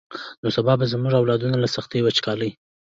[0.43, 2.51] نو سبا به زمونږ اولادونه له سختې وچکالۍ.